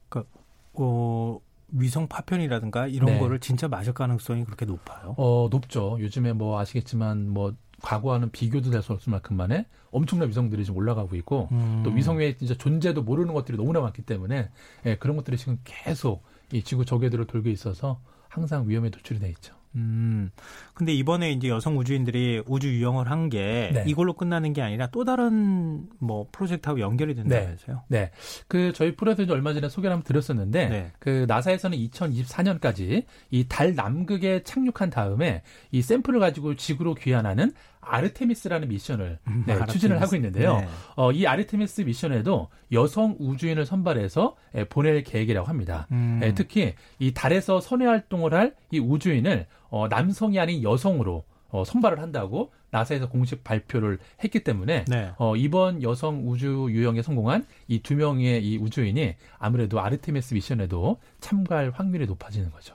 그러니까 0.09 0.31
어, 0.75 1.39
위성 1.71 2.09
파편이라든가 2.09 2.87
이런 2.87 3.13
네. 3.13 3.19
거를 3.19 3.41
진짜 3.41 3.69
맞을 3.69 3.93
가능성이 3.93 4.45
그렇게 4.45 4.65
높아요? 4.65 5.15
어, 5.19 5.49
높죠. 5.51 5.99
요즘에 6.01 6.33
뭐 6.33 6.59
아시겠지만 6.59 7.29
뭐 7.29 7.55
과거와는 7.83 8.31
비교도 8.31 8.71
될 8.71 8.83
수 8.83 8.93
없을 8.93 9.11
만큼만에 9.11 9.67
엄청난 9.91 10.29
위성들이 10.29 10.65
지금 10.65 10.79
올라가고 10.79 11.15
있고 11.17 11.49
음. 11.53 11.83
또 11.85 11.91
위성의 11.91 12.39
진짜 12.39 12.55
존재도 12.55 13.03
모르는 13.03 13.35
것들이 13.35 13.57
너무나 13.57 13.81
많기 13.81 14.03
때문에 14.03 14.51
예, 14.87 14.97
그런 14.97 15.17
것들이 15.17 15.37
지금 15.37 15.59
계속 15.65 16.25
이 16.53 16.63
지구 16.63 16.85
저궤도를 16.85 17.27
돌고 17.27 17.49
있어서 17.51 18.01
항상 18.29 18.69
위험에 18.69 18.91
노출이 18.91 19.21
돼 19.21 19.29
있죠. 19.31 19.55
음. 19.75 20.31
근데 20.75 20.93
이번에 20.95 21.33
이제 21.33 21.49
여성 21.49 21.77
우주인들이 21.79 22.43
우주 22.47 22.69
유영을 22.69 23.11
한게 23.11 23.71
네. 23.75 23.85
이걸로 23.87 24.13
끝나는 24.15 24.53
게 24.53 24.63
아니라 24.63 24.87
또 24.89 25.05
다른 25.05 25.87
뭐 25.99 26.27
프로젝트하고 26.33 26.81
연결이 26.81 27.15
된다면서요? 27.15 27.83
네. 27.89 28.01
네. 28.01 28.11
그 28.49 28.73
저희 28.73 28.95
프로젝트 28.97 29.31
얼마 29.33 29.53
전에 29.53 29.69
소개를 29.69 29.95
한번 29.95 30.05
드렸었는데 30.07 30.69
네. 30.69 30.93
그 30.99 31.25
나사에서는 31.29 31.77
2024년까지 31.79 33.05
이 33.31 33.45
달 33.49 33.75
남극에 33.75 34.43
착륙한 34.45 34.91
다음에 34.91 35.43
이 35.73 35.83
샘플을 35.83 36.21
가지고 36.21 36.55
지구로 36.55 36.95
귀환하는 36.95 37.53
아르테미스라는 37.89 38.69
미션을 38.69 39.19
음, 39.29 39.45
네, 39.47 39.59
추진을 39.67 40.01
하고 40.01 40.15
있는데요. 40.17 40.59
네. 40.59 40.69
어, 40.97 41.11
이 41.13 41.27
아르테미스 41.27 41.83
미션에도 41.83 42.49
여성 42.73 43.17
우주인을 43.19 43.67
선발해서 43.67 44.37
에, 44.55 44.65
보낼 44.65 45.03
계획이라고 45.03 45.49
합니다. 45.49 45.87
음. 45.93 46.21
에, 46.23 46.35
특히 46.35 46.75
이 46.99 47.13
달에서 47.13 47.61
선외 47.61 47.87
활동을 47.87 48.35
할 48.35 48.55
이 48.71 48.79
우주인을 48.79 49.47
어, 49.71 49.89
남성이 49.89 50.39
아닌 50.39 50.63
여성으로 50.63 51.25
어, 51.51 51.65
선발을 51.65 52.01
한다고 52.01 52.53
나사에서 52.71 53.09
공식 53.09 53.43
발표를 53.43 53.99
했기 54.23 54.41
때문에 54.45 54.85
네. 54.87 55.11
어, 55.17 55.35
이번 55.37 55.83
여성 55.83 56.29
우주 56.29 56.67
유영에 56.71 57.01
성공한 57.01 57.47
이 57.69 57.81
두 57.81 57.95
명의 57.95 58.45
이 58.45 58.59
우주인이 58.59 59.15
아무래도 59.39 59.81
아르테미스 59.81 60.35
미션에도 60.35 60.99
참가할 61.21 61.71
확률이 61.75 62.05
높아지는 62.05 62.51
거죠. 62.51 62.75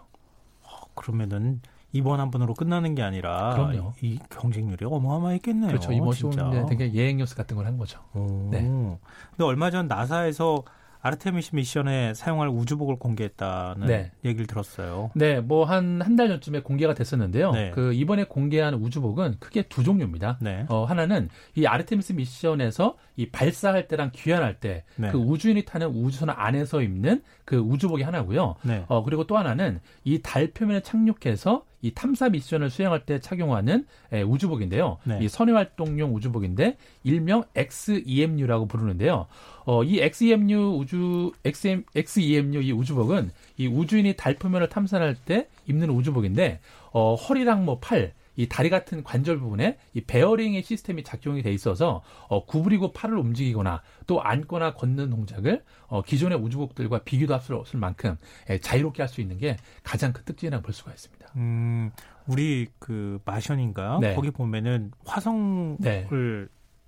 어, 0.64 0.68
그러면은 0.96 1.62
이번 1.94 2.20
한 2.20 2.32
번으로 2.32 2.54
끝나는 2.54 2.96
게 2.96 3.04
아니라 3.04 3.54
그럼요. 3.54 3.94
이 4.02 4.20
경쟁률이 4.30 4.86
어마어마했겠네요. 4.86 5.68
그렇죠. 5.70 5.92
이번 5.94 6.12
쇼는 6.14 6.66
되게 6.66 6.92
예행 6.94 7.18
뉴스 7.18 7.36
같은 7.36 7.56
걸 7.56 7.64
한 7.66 7.78
거죠. 7.78 8.00
오. 8.14 8.50
네. 8.52 8.62
근데 8.62 9.44
얼마 9.46 9.72
전 9.72 9.88
나사에서 9.88 10.64
아르테미스 11.06 11.54
미션에 11.56 12.14
사용할 12.14 12.48
우주복을 12.48 12.96
공개했다는 12.98 13.88
네. 13.88 14.12
얘기를 14.24 14.48
들었어요. 14.48 15.12
네, 15.16 15.42
뭐 15.42 15.66
한 15.66 16.02
한 16.02 16.16
달 16.16 16.30
전쯤에 16.30 16.62
공개가 16.62 16.94
됐었는데요. 16.94 17.52
네. 17.52 17.72
그 17.72 17.94
이번에 17.94 18.24
공개한 18.24 18.74
우주복은 18.76 19.36
크게 19.40 19.64
두 19.64 19.84
종류입니다. 19.84 20.38
네. 20.42 20.66
어, 20.70 20.86
하나는 20.86 21.28
이 21.56 21.66
아르테미스 21.66 22.14
미션에서 22.14 22.96
이 23.18 23.30
발사할 23.30 23.90
때랑 23.90 24.12
귀환할 24.14 24.62
때그 24.62 24.84
네. 24.96 25.12
우주인이 25.14 25.64
타는 25.66 25.88
우주선 25.90 26.30
안에서 26.30 26.82
입는 26.82 27.22
그 27.44 27.58
우주복이 27.58 28.02
하나고요. 28.04 28.56
네. 28.64 28.86
어, 28.88 29.04
그리고 29.04 29.28
또 29.28 29.38
하나는 29.38 29.80
이 30.06 30.20
달 30.22 30.52
표면에 30.52 30.82
착륙해서 30.82 31.66
이 31.84 31.94
탐사 31.94 32.30
미션을 32.30 32.70
수행할 32.70 33.06
때 33.06 33.20
착용하는 33.20 33.86
에, 34.12 34.22
우주복인데요. 34.24 34.98
네. 35.04 35.20
이 35.22 35.28
선외 35.28 35.52
활동용 35.52 36.16
우주복인데 36.16 36.78
일명 37.04 37.44
XEMU라고 37.56 38.68
부르는데요. 38.68 39.28
어, 39.66 39.84
이 39.84 40.00
XEMU 40.00 40.78
우주 40.80 41.34
XM, 41.44 41.84
XEMU 41.94 42.62
이 42.62 42.72
우주복은 42.72 43.32
이 43.58 43.68
우주인이 43.68 44.16
달 44.16 44.36
표면을 44.36 44.70
탐사할 44.70 45.16
때 45.26 45.48
입는 45.68 45.90
우주복인데 45.90 46.62
어, 46.94 47.16
허리랑 47.16 47.66
뭐 47.66 47.80
팔, 47.80 48.14
이 48.36 48.48
다리 48.48 48.70
같은 48.70 49.04
관절 49.04 49.38
부분에 49.38 49.78
이 49.94 50.02
베어링의 50.02 50.64
시스템이 50.64 51.04
작동이 51.04 51.44
돼 51.44 51.54
있어서 51.54 52.02
어, 52.30 52.46
구부리고 52.46 52.94
팔을 52.94 53.18
움직이거나 53.18 53.84
또 54.08 54.24
앉거나 54.24 54.74
걷는 54.74 55.10
동작을 55.12 55.64
어, 55.88 56.02
기존의 56.02 56.40
우주복들과 56.40 57.04
비교도 57.04 57.34
할 57.34 57.42
수 57.42 57.54
없을 57.56 57.78
만큼 57.80 58.16
예, 58.50 58.58
자유롭게 58.58 59.02
할 59.04 59.10
수 59.10 59.20
있는 59.22 59.38
게 59.38 59.58
가장 59.84 60.14
큰 60.14 60.24
특징이라고 60.26 60.64
볼 60.64 60.74
수가 60.74 60.92
있습니다. 60.92 61.23
음, 61.36 61.92
우리 62.28 62.68
그 62.80 63.20
마션인가 63.26 64.00
네. 64.02 64.16
거기 64.16 64.32
보면은 64.32 64.92
화성을 65.06 65.78
네. 65.80 66.08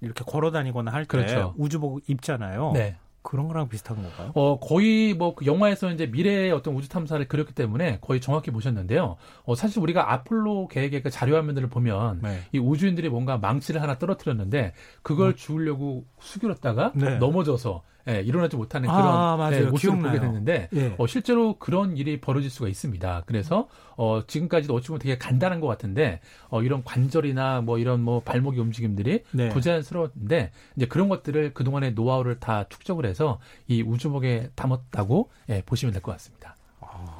이렇게 0.02 0.24
걸어 0.25 0.52
다니거나 0.52 0.92
할때 0.92 1.08
그렇죠. 1.08 1.54
우주복 1.58 2.10
입잖아요. 2.10 2.72
네. 2.74 2.98
그런 3.25 3.48
거랑 3.48 3.68
비슷한 3.70 3.98
건가요? 3.98 4.32
어, 4.36 4.60
거의 4.60 5.16
뭐 5.16 5.34
그 5.34 5.48
영화에서 5.48 5.92
이제 5.92 6.06
미래의 6.06 6.52
어떤 6.52 6.75
우주 6.75 6.88
탐사를 6.88 7.28
그렸기 7.28 7.56
때문에 7.56 7.98
거의 8.00 8.22
정확히 8.22 8.52
보셨는데요. 8.52 9.16
어, 9.44 9.56
사실 9.56 9.82
우리가 9.82 10.14
아폴로 10.14 10.68
계획의 10.68 11.02
그 11.02 11.10
자료 11.10 11.36
화면들을 11.36 11.68
보면 11.70 12.20
네. 12.22 12.42
이 12.52 12.60
우주인들이 12.60 13.10
뭔가 13.10 13.38
망치를 13.40 13.82
하나 13.82 13.98
떨어뜨렸는데 13.98 14.74
그걸 15.02 15.30
음. 15.30 15.36
주우려고 15.36 16.06
수그렸다가 16.20 16.92
네. 16.94 17.18
넘어져서 17.18 17.82
예, 18.08 18.22
일어나지 18.22 18.56
못하는 18.56 18.88
그런 18.88 19.02
아, 19.04 19.50
예, 19.52 19.62
모습을 19.62 20.00
보게 20.02 20.20
됐는데 20.20 20.70
예. 20.76 20.96
어, 20.98 21.08
실제로 21.08 21.58
그런 21.58 21.98
일이 21.98 22.22
벌어질 22.22 22.50
수가 22.50 22.68
있습니다. 22.70 23.24
그래서 23.26 23.68
어, 23.98 24.22
지금까지도 24.28 24.76
어찌 24.76 24.90
보면 24.90 25.00
되게 25.00 25.18
간단한 25.18 25.60
것 25.60 25.68
같은데 25.68 26.20
어, 26.50 26.62
이런 26.62 26.84
관절이나 26.84 27.62
뭐 27.62 27.80
이런 27.80 28.02
뭐 28.02 28.20
발목의 28.22 28.60
움직임들이 28.60 29.24
네. 29.32 29.50
부자연스러운데 29.50 30.52
이제 30.76 30.86
그런 30.86 31.10
것들을 31.10 31.54
그 31.54 31.64
동안의 31.64 31.94
노하우를 31.94 32.40
다 32.40 32.66
축적을 32.70 33.06
해서 33.06 33.40
이 33.68 33.82
우주복에 33.82 34.52
담았다고 34.56 35.30
예, 35.50 35.64
보시면 35.66 35.94
될 35.94 36.02
것 36.02 36.12
같습니다. 36.12 36.56
아, 36.82 37.18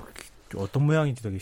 어떤 0.56 0.86
모양인지 0.86 1.24
되게 1.24 1.40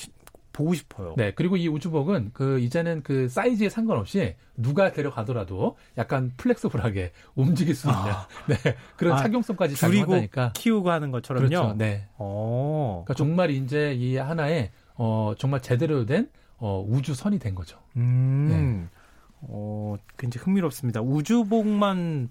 보고 0.54 0.74
싶어요. 0.74 1.16
네. 1.18 1.32
그리고 1.32 1.58
이 1.58 1.68
우주복은 1.68 2.32
그 2.34 2.60
이제는 2.60 3.02
그 3.04 3.28
사이즈에 3.28 3.68
상관없이 3.68 4.36
누가 4.56 4.92
데려가더라도 4.92 5.76
약간 5.98 6.32
플렉스블하게 6.38 7.12
움직일 7.36 7.76
수 7.76 7.88
있는 7.88 8.00
아. 8.00 8.28
네. 8.48 8.56
그런 8.96 9.16
아, 9.16 9.18
착용성까지 9.18 9.76
작용한다니까. 9.76 10.54
키우고 10.54 10.90
하는 10.90 11.12
것처럼요. 11.12 11.50
그렇죠. 11.50 11.74
네. 11.76 12.08
어. 12.18 13.04
그러니까 13.04 13.16
정말 13.16 13.50
이제 13.52 13.94
이 13.94 14.16
하나의 14.16 14.72
어 14.96 15.34
정말 15.38 15.62
제대로 15.62 16.06
된 16.06 16.30
어, 16.58 16.86
우주선이 16.88 17.40
된 17.40 17.56
거죠. 17.56 17.78
음. 17.98 18.48
네. 18.92 19.00
어, 19.42 19.98
굉장히 20.18 20.46
흥미롭습니다. 20.46 21.02
우주복만 21.02 22.30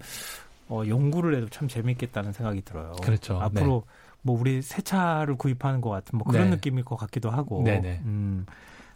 어, 0.69 0.83
연구를 0.87 1.35
해도 1.35 1.49
참 1.49 1.67
재밌겠다는 1.67 2.31
생각이 2.31 2.61
들어요. 2.63 2.93
그렇죠. 3.03 3.39
앞으로 3.39 3.83
네. 3.85 4.12
뭐 4.23 4.39
우리 4.39 4.61
새 4.61 4.81
차를 4.81 5.35
구입하는 5.35 5.81
것 5.81 5.89
같은 5.89 6.17
뭐 6.17 6.25
그런 6.27 6.49
네. 6.49 6.55
느낌일 6.55 6.83
것 6.83 6.95
같기도 6.95 7.29
하고. 7.29 7.61
네네. 7.63 8.01
음. 8.05 8.45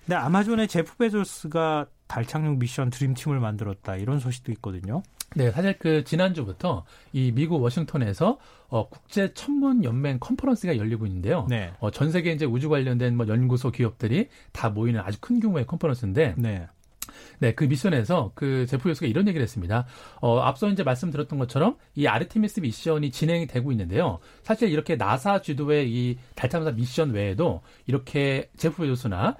근데 0.05 0.15
아마존의 0.15 0.69
제프 0.69 0.95
베조스가 0.97 1.85
달 2.07 2.25
착륙 2.25 2.57
미션 2.57 2.89
드림팀을 2.89 3.39
만들었다 3.39 3.97
이런 3.97 4.19
소식도 4.19 4.51
있거든요. 4.53 5.03
네, 5.35 5.51
사실 5.51 5.77
그 5.77 6.05
지난주부터 6.05 6.85
이 7.11 7.33
미국 7.33 7.61
워싱턴에서 7.61 8.39
어, 8.69 8.87
국제 8.89 9.33
천문 9.33 9.83
연맹 9.83 10.19
컨퍼런스가 10.19 10.77
열리고 10.77 11.05
있는데요. 11.05 11.45
네. 11.49 11.73
어, 11.79 11.91
전 11.91 12.11
세계 12.11 12.31
이제 12.31 12.45
우주 12.45 12.69
관련된 12.69 13.17
뭐 13.17 13.27
연구소 13.27 13.71
기업들이 13.71 14.29
다 14.53 14.69
모이는 14.69 15.01
아주 15.01 15.17
큰 15.19 15.41
규모의 15.41 15.67
컨퍼런스인데 15.67 16.35
네. 16.37 16.67
네, 17.39 17.53
그 17.53 17.63
미션에서 17.63 18.31
그 18.35 18.65
제프 18.65 18.89
베조스가 18.89 19.07
이런 19.07 19.27
얘기를 19.27 19.43
했습니다. 19.43 19.85
어, 20.21 20.39
앞서 20.39 20.69
이제 20.69 20.83
말씀드렸던 20.83 21.39
것처럼 21.39 21.77
이 21.95 22.07
아르테미스 22.07 22.61
미션이 22.61 23.11
진행이 23.11 23.47
되고 23.47 23.71
있는데요. 23.71 24.19
사실 24.43 24.69
이렇게 24.69 24.95
나사 24.95 25.41
주도의 25.41 25.89
이 25.89 26.17
달 26.35 26.49
탐사 26.49 26.71
미션 26.71 27.11
외에도 27.11 27.61
이렇게 27.87 28.49
제프 28.57 28.83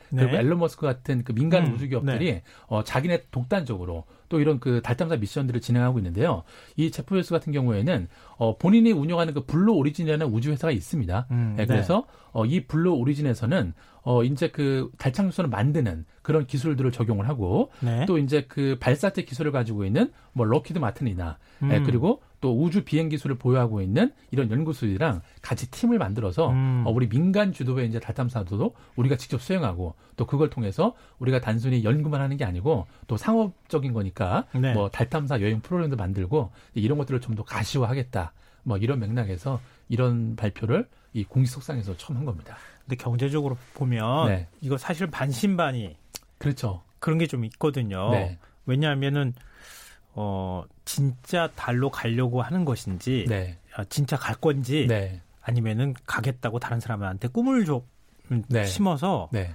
네. 0.10 0.24
그리고 0.24 0.38
일론 0.38 0.60
머스크 0.60 0.86
같은 0.86 1.24
그 1.24 1.34
민간 1.34 1.68
음, 1.68 1.74
우주 1.76 1.88
기업들이 1.88 2.26
네. 2.32 2.44
어, 2.68 2.84
자기네 2.84 3.26
독단적으로 3.32 4.06
또 4.30 4.40
이런 4.40 4.60
그 4.60 4.82
달탐사 4.82 5.18
미션들을 5.18 5.62
진행하고 5.62 6.00
있는데요. 6.00 6.44
이 6.76 6.92
제프 6.92 7.16
베조스 7.16 7.32
같은 7.32 7.54
경우에는 7.54 8.08
어, 8.38 8.58
본인이 8.58 8.92
운영하는 8.92 9.34
그 9.34 9.46
블루 9.46 9.74
오리진이라는 9.74 10.28
우주 10.28 10.52
회사가 10.52 10.72
있습니다. 10.72 11.28
음, 11.32 11.54
네, 11.58 11.66
그래서 11.66 12.06
네. 12.08 12.18
어, 12.34 12.46
이 12.46 12.66
블루 12.66 12.94
오리진에서는 12.94 13.74
어, 14.04 14.24
이제 14.24 14.50
그 14.50 14.90
달착륙선을 14.98 15.50
만드는 15.50 16.06
그런 16.22 16.46
기술들을 16.46 16.92
적용을 16.92 17.28
하고 17.28 17.72
네. 17.82 18.06
또 18.06 18.18
이제 18.18 18.46
그 18.48 18.78
발사체 18.80 19.24
기술을 19.24 19.52
가지고 19.52 19.86
있는 19.86 20.12
뭐 20.34 20.46
록히드 20.46 20.80
마틴이나 20.80 21.38
예, 21.64 21.66
음. 21.66 21.72
예, 21.72 21.82
그리고 21.82 22.22
또 22.40 22.62
우주 22.62 22.84
비행 22.84 23.10
기술을 23.10 23.38
보유하고 23.38 23.82
있는 23.82 24.12
이런 24.32 24.52
연구소들이랑 24.52 25.22
같이 25.42 25.72
팀을 25.72 25.98
만들어서 25.98 26.50
음. 26.52 26.84
어, 26.86 26.92
우리 26.92 27.10
민간 27.10 27.52
주도의 27.52 27.88
이제 27.88 28.00
달 28.00 28.14
탐사도 28.14 28.74
우리가 28.96 29.16
직접 29.18 29.42
수행하고 29.42 29.96
또 30.16 30.26
그걸 30.28 30.50
통해서 30.50 30.94
우리가 31.20 31.42
단순히 31.42 31.84
연구만 31.84 32.22
하는 32.22 32.38
게 32.38 32.46
아니고 32.46 32.86
또 33.08 33.18
상업적인 33.18 33.94
거니까 33.94 34.46
네. 34.54 34.74
뭐 34.74 34.94
달 34.94 35.10
탐사 35.10 35.42
여행 35.42 35.62
프로그램도 35.62 35.96
만들고 35.96 36.52
이런 36.76 36.98
것들을 36.98 37.22
좀 37.22 37.36
더 37.36 37.44
가시화하겠다. 37.44 38.34
뭐 38.64 38.78
이런 38.78 39.00
맥락에서 39.00 39.60
이런 39.90 40.36
발표를 40.36 40.88
이 41.14 41.24
공식석상에서 41.24 41.98
처음 41.98 42.18
한 42.18 42.26
겁니다. 42.26 42.58
근데 42.84 42.96
경제적으로 42.98 43.58
보면 43.74 44.28
네. 44.28 44.48
이거 44.62 44.78
사실 44.78 45.08
반신반의 45.08 45.96
그렇죠. 46.38 46.82
그런 47.00 47.18
게 47.18 47.28
좀 47.28 47.46
있거든요. 47.46 48.12
네. 48.12 48.38
왜냐하면은 48.66 49.34
어 50.20 50.64
진짜 50.84 51.48
달로 51.56 51.92
가려고 51.92 52.42
하는 52.42 52.66
것인지 52.66 53.26
네. 53.30 53.60
아, 53.76 53.84
진짜 53.84 54.18
갈 54.18 54.36
건지 54.36 54.88
네. 54.90 55.22
아니면은 55.42 55.94
가겠다고 56.08 56.58
다른 56.58 56.80
사람한테 56.80 57.28
꿈을 57.28 57.66
줘 57.66 57.84
네. 58.48 58.66
심어서 58.66 59.30
네. 59.32 59.54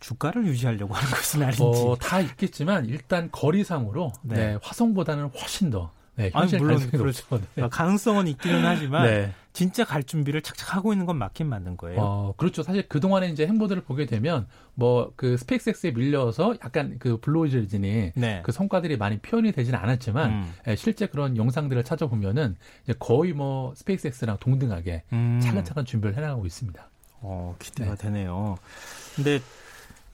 주가를 0.00 0.46
유지하려고 0.46 0.94
하는 0.96 1.10
것은 1.10 1.42
아닌지 1.42 1.62
어, 1.62 1.96
다 2.00 2.20
있겠지만 2.20 2.86
일단 2.86 3.28
거리상으로 3.30 4.12
네. 4.22 4.34
네, 4.36 4.58
화성보다는 4.62 5.28
훨씬 5.28 5.68
더 5.68 5.92
네, 6.20 6.30
아니, 6.34 6.56
물론 6.56 6.90
그렇죠. 6.90 7.40
네. 7.54 7.68
가능성은 7.68 8.26
있기는 8.28 8.64
하지만 8.64 9.06
네. 9.06 9.32
진짜 9.52 9.84
갈 9.84 10.04
준비를 10.04 10.42
착착 10.42 10.76
하고 10.76 10.92
있는 10.92 11.06
건 11.06 11.16
맞긴 11.16 11.48
맞는 11.48 11.76
거예요. 11.76 12.00
어, 12.00 12.34
그렇죠. 12.36 12.62
사실 12.62 12.86
그 12.88 13.00
동안에 13.00 13.28
이제 13.28 13.46
행보들을 13.46 13.82
보게 13.82 14.06
되면 14.06 14.46
뭐 14.74 15.10
그 15.16 15.36
스페이스X에 15.36 15.92
밀려서 15.92 16.54
약간 16.64 16.96
그 16.98 17.18
블루오리진이 17.18 18.12
네. 18.14 18.42
그 18.44 18.52
성과들이 18.52 18.96
많이 18.96 19.18
표현이 19.18 19.52
되지는 19.52 19.78
않았지만 19.78 20.30
음. 20.30 20.54
예, 20.66 20.76
실제 20.76 21.06
그런 21.06 21.36
영상들을 21.36 21.84
찾아보면은 21.84 22.56
이제 22.84 22.94
거의 22.98 23.32
뭐 23.32 23.74
스페이스X랑 23.74 24.38
동등하게 24.38 25.02
음. 25.12 25.40
차근차근 25.42 25.84
준비를 25.84 26.16
해나가고 26.16 26.46
있습니다. 26.46 26.88
어, 27.22 27.54
기대가 27.58 27.94
네. 27.96 28.02
되네요. 28.02 28.56
근데 29.14 29.40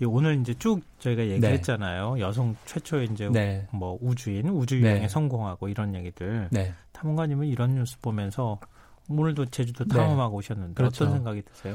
오늘 0.05 0.39
이제 0.41 0.53
쭉 0.59 0.83
저희가 0.99 1.23
네. 1.23 1.31
얘기했잖아요. 1.31 2.15
네. 2.17 2.21
여성 2.21 2.55
최초의 2.67 3.09
이제 3.13 3.29
네. 3.31 3.67
뭐 3.73 3.99
우주인, 4.03 4.49
우주 4.51 4.79
유영에 4.81 5.01
네. 5.01 5.09
성공하고 5.09 5.69
이런 5.69 5.95
얘기들. 5.95 6.49
네. 6.51 6.75
탐험가님은 6.93 7.47
이런 7.47 7.75
뉴스 7.75 7.99
보면서 8.01 8.61
오늘도 9.09 9.47
제주도 9.47 9.85
네. 9.85 9.95
탐험하고 9.95 10.37
오셨는데 10.37 10.75
그렇죠. 10.75 11.05
어떤 11.05 11.17
생각이 11.17 11.43
드세요? 11.43 11.75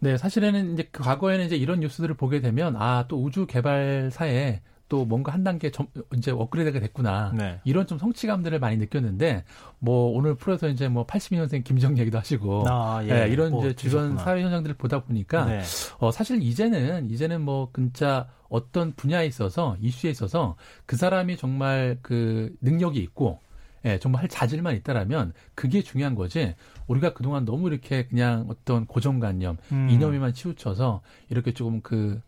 네, 0.00 0.16
사실에는 0.16 0.72
이제 0.72 0.88
그 0.90 1.02
과거에는 1.02 1.46
이제 1.46 1.56
이런 1.56 1.80
뉴스들을 1.80 2.14
보게 2.16 2.40
되면 2.40 2.74
아 2.76 3.04
또 3.08 3.22
우주 3.22 3.46
개발사에 3.46 4.62
또 4.90 5.06
뭔가 5.06 5.32
한 5.32 5.44
단계 5.44 5.70
점, 5.70 5.86
이제 6.14 6.32
업그레이드가 6.32 6.80
됐구나. 6.80 7.32
네. 7.34 7.60
이런 7.64 7.86
좀 7.86 7.96
성취감들을 7.96 8.58
많이 8.58 8.76
느꼈는데 8.76 9.44
뭐 9.78 10.10
오늘 10.10 10.34
프로에서 10.34 10.68
이제 10.68 10.88
뭐 10.88 11.06
82년생 11.06 11.64
김정 11.64 11.96
얘기도 11.96 12.18
하시고 12.18 12.64
아, 12.68 13.00
예. 13.04 13.06
네, 13.06 13.28
이런 13.28 13.52
뭐, 13.52 13.64
이제 13.64 13.74
주변 13.74 14.18
사회 14.18 14.42
현상들을 14.42 14.76
보다 14.76 15.02
보니까 15.02 15.46
네. 15.46 15.62
어 15.98 16.10
사실 16.10 16.42
이제는 16.42 17.08
이제는 17.08 17.40
뭐 17.40 17.70
진짜 17.74 18.28
어떤 18.48 18.92
분야에 18.92 19.26
있어서 19.26 19.76
이슈에 19.80 20.10
있어서 20.10 20.56
그 20.86 20.96
사람이 20.96 21.36
정말 21.36 21.96
그 22.02 22.54
능력이 22.60 22.98
있고 22.98 23.38
예, 23.84 23.98
정말 23.98 24.22
할 24.22 24.28
자질만 24.28 24.74
있다라면 24.76 25.32
그게 25.54 25.82
중요한 25.82 26.16
거지. 26.16 26.54
우리가 26.88 27.14
그동안 27.14 27.44
너무 27.44 27.68
이렇게 27.68 28.06
그냥 28.06 28.44
어떤 28.48 28.84
고정관념, 28.86 29.56
음. 29.70 29.88
이념에만 29.88 30.34
치우쳐서 30.34 31.00
이렇게 31.30 31.54
조금 31.54 31.80
그, 31.80 32.20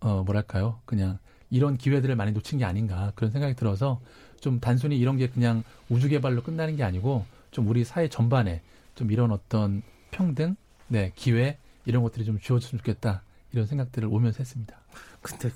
어, 0.00 0.22
뭐랄까요. 0.24 0.80
그냥 0.86 1.18
이런 1.50 1.76
기회들을 1.76 2.14
많이 2.16 2.32
놓친 2.32 2.58
게 2.58 2.64
아닌가 2.64 3.12
그런 3.14 3.30
생각이 3.30 3.54
들어서 3.54 4.00
좀 4.40 4.60
단순히 4.60 4.98
이런 4.98 5.16
게 5.16 5.28
그냥 5.28 5.64
우주 5.88 6.08
개발로 6.08 6.42
끝나는 6.42 6.76
게 6.76 6.84
아니고 6.84 7.24
좀 7.50 7.66
우리 7.68 7.84
사회 7.84 8.08
전반에 8.08 8.62
좀 8.94 9.10
이런 9.10 9.30
어떤 9.32 9.82
평등, 10.10 10.56
네, 10.88 11.12
기회 11.14 11.58
이런 11.86 12.02
것들이 12.02 12.24
좀 12.24 12.38
주어졌으면 12.38 12.78
좋겠다 12.80 13.22
이런 13.52 13.66
생각들을 13.66 14.08
오면서 14.08 14.38
했습니다. 14.38 14.76
근데 15.22 15.50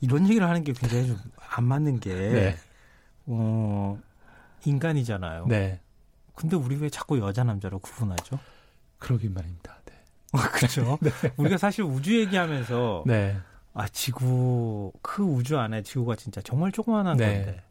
이런 0.00 0.26
얘기를 0.28 0.46
하는 0.48 0.62
게 0.64 0.72
굉장히 0.72 1.08
좀 1.08 1.18
안 1.50 1.64
맞는 1.64 2.00
게 2.00 2.14
네. 2.14 2.56
어, 3.26 3.98
인간이잖아요. 4.64 5.46
네. 5.46 5.80
근데 6.34 6.56
우리 6.56 6.76
왜 6.76 6.88
자꾸 6.88 7.18
여자 7.18 7.42
남자로 7.44 7.78
구분하죠? 7.80 8.38
그러긴 8.98 9.34
말입니다. 9.34 9.76
네. 9.86 9.94
그렇죠. 10.52 10.98
네. 11.02 11.10
우리가 11.36 11.58
사실 11.58 11.82
우주 11.84 12.18
얘기하면서 12.20 13.04
네. 13.06 13.36
아 13.78 13.86
지구 13.88 14.92
그 15.02 15.22
우주 15.22 15.58
안에 15.58 15.82
지구가 15.82 16.16
진짜 16.16 16.40
정말 16.40 16.72
조그만한 16.72 17.16
네. 17.16 17.26
건데 17.44 17.62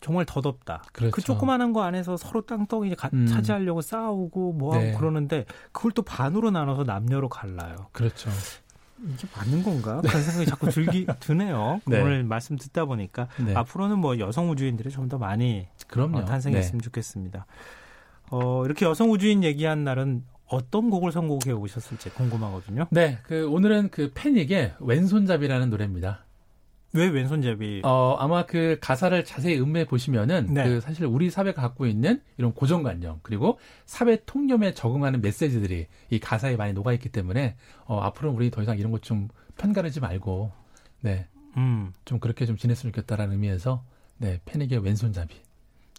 정말 0.00 0.26
더덥다. 0.26 0.82
그렇죠. 0.92 1.14
그 1.14 1.22
조그만한 1.22 1.72
거 1.72 1.82
안에서 1.82 2.18
서로 2.18 2.42
땅덩이 2.42 2.94
가, 2.94 3.08
음. 3.14 3.26
차지하려고 3.26 3.80
싸우고 3.80 4.52
뭐하고 4.52 4.84
네. 4.84 4.92
그러는데 4.92 5.46
그걸 5.72 5.92
또 5.92 6.02
반으로 6.02 6.50
나눠서 6.50 6.84
남녀로 6.84 7.30
갈라요. 7.30 7.88
그렇죠. 7.92 8.28
이게 9.02 9.26
맞는 9.34 9.62
건가? 9.62 10.02
그런 10.02 10.22
생각이 10.22 10.46
자꾸 10.46 10.68
들기 10.70 11.06
드네요. 11.20 11.80
네. 11.86 12.02
오늘 12.02 12.22
말씀 12.24 12.56
듣다 12.56 12.84
보니까 12.84 13.28
네. 13.38 13.54
앞으로는 13.54 13.98
뭐 13.98 14.18
여성 14.18 14.50
우주인들이 14.50 14.90
좀 14.90 15.08
더 15.08 15.16
많이. 15.16 15.66
어, 15.96 16.24
탄생했으면 16.26 16.80
네. 16.80 16.84
좋겠습니다. 16.84 17.46
어, 18.30 18.64
이렇게 18.66 18.84
여성 18.84 19.10
우주인 19.10 19.42
얘기한 19.44 19.84
날은 19.84 20.24
어떤 20.54 20.90
곡을 20.90 21.12
선곡해 21.12 21.52
오셨을지 21.52 22.10
궁금하거든요. 22.10 22.86
네, 22.90 23.18
그 23.24 23.48
오늘은 23.48 23.90
그 23.90 24.10
패닉의 24.14 24.74
왼손잡이라는 24.80 25.70
노래입니다. 25.70 26.24
왜 26.96 27.08
왼손잡이? 27.08 27.82
어, 27.84 28.14
아마 28.20 28.46
그 28.46 28.78
가사를 28.80 29.24
자세히 29.24 29.58
음해 29.60 29.84
보시면은 29.84 30.54
네. 30.54 30.62
그 30.62 30.80
사실 30.80 31.06
우리 31.06 31.28
사회가 31.28 31.60
갖고 31.60 31.86
있는 31.86 32.22
이런 32.38 32.52
고정관념 32.54 33.18
그리고 33.22 33.58
사회 33.84 34.16
통념에 34.24 34.74
적응하는 34.74 35.20
메시지들이 35.20 35.88
이 36.10 36.18
가사에 36.20 36.54
많이 36.56 36.72
녹아 36.72 36.92
있기 36.92 37.08
때문에 37.08 37.56
어, 37.86 37.98
앞으로는 38.00 38.36
우리 38.36 38.50
더 38.50 38.62
이상 38.62 38.78
이런 38.78 38.92
것 38.92 39.02
좀 39.02 39.28
편가르지 39.56 40.00
말고 40.00 40.52
네. 41.00 41.26
음. 41.56 41.92
좀 42.04 42.18
그렇게 42.20 42.46
좀 42.46 42.56
지냈으면 42.56 42.92
좋겠다라는 42.92 43.32
의미에서 43.34 43.84
네, 44.18 44.40
패닉의 44.44 44.78
왼손잡이. 44.84 45.34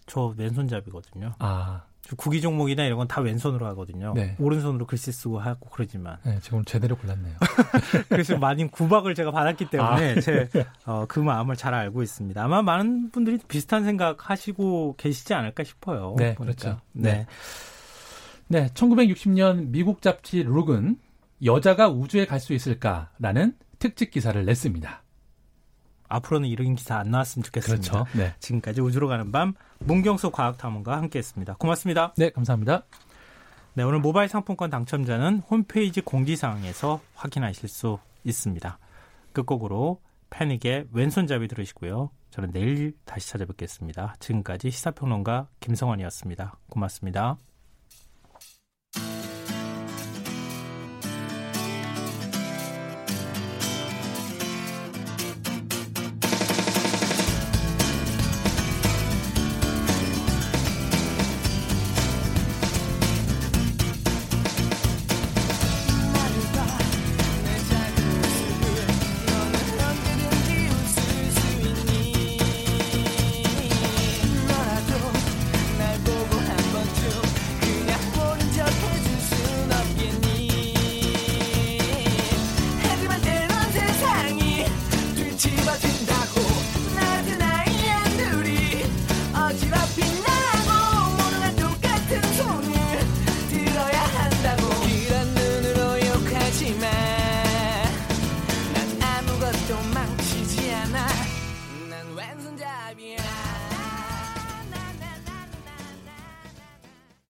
저 0.06 0.34
왼손잡이거든요. 0.36 1.34
아. 1.38 1.84
구기 2.16 2.40
종목이나 2.40 2.84
이런 2.84 2.98
건 2.98 3.06
다 3.08 3.20
왼손으로 3.20 3.66
하거든요. 3.68 4.12
네. 4.14 4.36
오른손으로 4.38 4.86
글씨 4.86 5.10
쓰고 5.12 5.38
하고 5.38 5.68
그러지만. 5.70 6.18
네, 6.24 6.38
지금 6.42 6.64
제대로 6.64 6.96
골랐네요. 6.96 7.34
그래서 8.08 8.36
많은 8.38 8.68
구박을 8.70 9.14
제가 9.14 9.30
받았기 9.30 9.70
때문에 9.70 10.16
아. 10.16 10.20
제그 10.20 10.64
어, 10.84 11.04
그 11.08 11.18
마음을 11.20 11.56
잘 11.56 11.74
알고 11.74 12.02
있습니다. 12.02 12.42
아마 12.42 12.62
많은 12.62 13.10
분들이 13.10 13.38
비슷한 13.48 13.84
생각 13.84 14.30
하시고 14.30 14.94
계시지 14.98 15.34
않을까 15.34 15.64
싶어요. 15.64 16.14
네, 16.18 16.34
보니까. 16.34 16.54
그렇죠. 16.62 16.80
네. 16.92 17.26
네, 18.48 18.68
1960년 18.74 19.68
미국 19.70 20.02
잡지 20.02 20.42
룩은 20.42 20.98
여자가 21.44 21.88
우주에 21.88 22.26
갈 22.26 22.38
수 22.40 22.52
있을까라는 22.54 23.54
특집 23.78 24.10
기사를 24.10 24.42
냈습니다. 24.44 25.02
앞으로는 26.08 26.48
이런 26.48 26.74
기사 26.74 26.96
안 26.96 27.10
나왔으면 27.10 27.44
좋겠습니다. 27.44 27.90
그렇죠. 27.90 28.18
네. 28.18 28.34
지금까지 28.40 28.80
우주로 28.80 29.08
가는 29.08 29.30
밤 29.32 29.54
문경수 29.80 30.30
과학탐험과 30.30 30.96
함께했습니다. 30.96 31.54
고맙습니다. 31.54 32.14
네, 32.16 32.30
감사합니다. 32.30 32.84
네, 33.74 33.82
오늘 33.82 34.00
모바일 34.00 34.28
상품권 34.28 34.70
당첨자는 34.70 35.40
홈페이지 35.50 36.00
공지사항에서 36.00 37.00
확인하실 37.14 37.68
수 37.68 37.98
있습니다. 38.24 38.78
끝곡으로 39.32 40.00
패닉의 40.30 40.88
왼손잡이 40.92 41.46
들으시고요. 41.46 42.10
저는 42.30 42.52
내일 42.52 42.94
다시 43.04 43.28
찾아뵙겠습니다. 43.30 44.16
지금까지 44.18 44.70
시사평론가 44.70 45.48
김성환이었습니다. 45.60 46.58
고맙습니다. 46.68 47.36